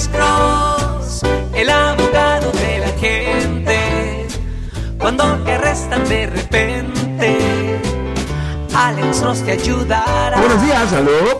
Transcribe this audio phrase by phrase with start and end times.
[0.00, 1.22] Alex Cross,
[1.54, 4.26] el abogado de la gente.
[4.98, 7.78] Cuando te arrestan de repente,
[8.74, 10.38] Alex Cross te ayudará.
[10.38, 11.34] Buenos días, salud.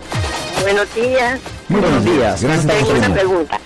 [0.61, 1.41] Buenos días.
[1.71, 3.19] Muy buenos días, gracias por Tengo una llamar.
[3.19, 3.61] pregunta.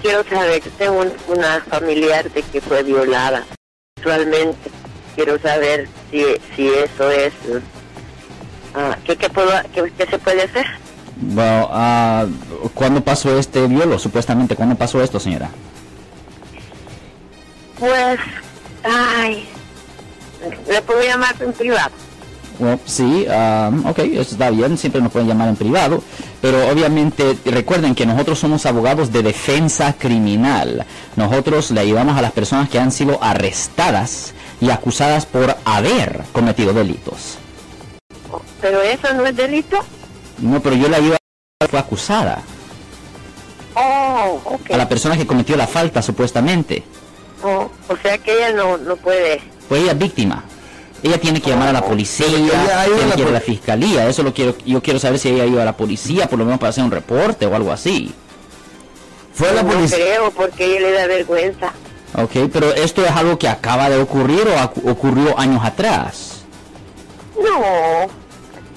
[0.00, 3.44] Quiero saber, tengo un- una familiar de que fue violada
[3.96, 4.70] sexualmente.
[5.14, 6.24] Quiero saber si,
[6.56, 7.32] si eso es...
[8.74, 10.66] ah, ¿qué, qué, puedo, qué, qué se puede hacer?
[11.22, 12.26] Bueno, ah,
[12.74, 13.98] ¿cuándo pasó este violo?
[13.98, 15.50] Supuestamente, ¿cuándo pasó esto, señora?
[17.78, 18.18] Pues,
[18.82, 19.48] ay,
[20.68, 21.92] le puedo llamar en privado.
[22.84, 26.02] Sí, ah, ok, eso está bien, siempre nos pueden llamar en privado,
[26.40, 30.84] pero obviamente recuerden que nosotros somos abogados de defensa criminal.
[31.16, 36.72] Nosotros le ayudamos a las personas que han sido arrestadas y acusadas por haber cometido
[36.72, 37.38] delitos.
[38.60, 39.78] Pero eso no es delito.
[40.38, 42.42] No, pero yo la que fue acusada,
[43.74, 44.70] Oh, ok.
[44.72, 46.82] a la persona que cometió la falta supuestamente.
[47.42, 49.40] Oh, o sea que ella no, no puede...
[49.68, 50.44] Pues ella es víctima.
[51.02, 53.28] Ella tiene que llamar a la policía, ella ha ido a tiene la que ir
[53.28, 54.08] a la fiscalía.
[54.08, 56.60] Eso lo quiero, yo quiero saber si ella iba a la policía, por lo menos
[56.60, 58.14] para hacer un reporte o algo así.
[59.34, 59.96] Fue la no policía.
[59.98, 61.72] creo porque ella le da vergüenza.
[62.16, 66.42] Ok, pero esto es algo que acaba de ocurrir o ocurrió años atrás.
[67.42, 68.06] No,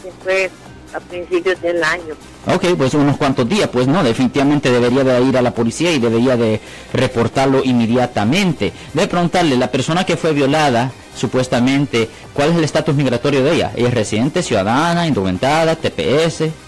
[0.01, 0.49] que fue
[0.95, 2.15] a principios del año.
[2.47, 5.99] Ok, pues unos cuantos días, pues no, definitivamente debería de ir a la policía y
[5.99, 6.61] debería de
[6.93, 8.71] reportarlo inmediatamente.
[8.93, 13.71] Debe preguntarle, la persona que fue violada, supuestamente, ¿cuál es el estatus migratorio de ella?
[13.75, 16.64] ¿Ella es residente, ciudadana, indocumentada, TPS?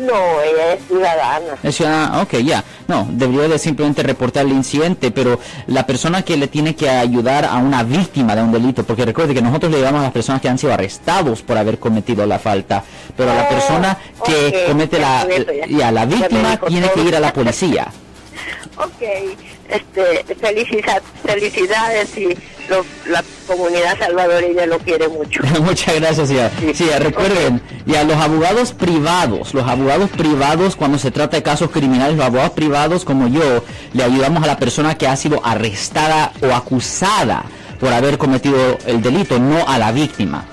[0.00, 1.54] No, ella es ciudadana.
[1.62, 2.64] Es ciudadana, ok, ya.
[2.88, 7.44] No, debería de simplemente reportar el incidente, pero la persona que le tiene que ayudar
[7.44, 10.40] a una víctima de un delito, porque recuerde que nosotros le ayudamos a las personas
[10.40, 12.82] que han sido arrestados por haber cometido la falta,
[13.16, 15.66] pero la Oh, persona que comete ya la, ya.
[15.66, 17.88] ya, la víctima tiene que ir a la policía.
[18.76, 19.02] Ok,
[19.68, 22.28] este, felicidad, felicidades y
[22.70, 25.42] lo- la comunidad salvadoreña lo quiere mucho.
[25.62, 26.50] Muchas gracias, señora.
[26.74, 32.16] Sí, recuerden, ya los abogados privados, los abogados privados cuando se trata de casos criminales,
[32.16, 33.62] los abogados privados como yo,
[33.92, 37.44] le ayudamos a la persona que ha sido arrestada o acusada
[37.80, 40.44] por haber cometido el delito, no a la víctima.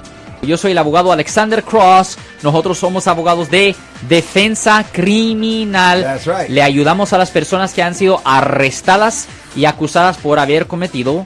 [0.44, 2.18] Yo soy el abogado Alexander Cross.
[2.44, 3.76] Nosotros somos abogados de
[4.08, 6.04] defensa criminal.
[6.04, 6.50] That's right.
[6.50, 11.26] Le ayudamos a las personas que han sido arrestadas y acusadas por haber cometido